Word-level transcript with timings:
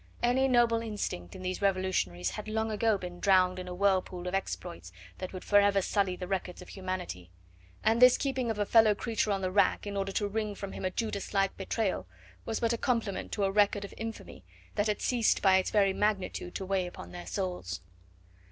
Any 0.23 0.47
noble 0.47 0.81
instinct 0.81 1.35
in 1.35 1.43
these 1.43 1.61
revolutionaries 1.61 2.31
had 2.31 2.47
long 2.47 2.71
ago 2.71 2.97
been 2.97 3.19
drowned 3.19 3.59
in 3.59 3.67
a 3.67 3.73
whirlpool 3.75 4.27
of 4.27 4.33
exploits 4.33 4.91
that 5.19 5.31
would 5.31 5.43
forever 5.43 5.79
sully 5.79 6.15
the 6.15 6.25
records 6.27 6.59
of 6.59 6.69
humanity; 6.69 7.29
and 7.83 8.01
this 8.01 8.17
keeping 8.17 8.49
of 8.49 8.57
a 8.57 8.65
fellow 8.65 8.95
creature 8.95 9.29
on 9.29 9.41
the 9.41 9.51
rack 9.51 9.85
in 9.85 9.95
order 9.95 10.11
to 10.13 10.27
wring 10.27 10.55
from 10.55 10.71
him 10.71 10.85
a 10.85 10.89
Judas 10.89 11.35
like 11.35 11.55
betrayal 11.55 12.07
was 12.45 12.59
but 12.59 12.73
a 12.73 12.79
complement 12.79 13.31
to 13.33 13.43
a 13.43 13.51
record 13.51 13.85
of 13.85 13.93
infamy 13.95 14.43
that 14.73 14.87
had 14.87 15.03
ceased 15.03 15.39
by 15.43 15.57
its 15.57 15.69
very 15.69 15.93
magnitude 15.93 16.55
to 16.55 16.65
weigh 16.65 16.87
upon 16.87 17.11
their 17.11 17.27
souls. 17.27 17.81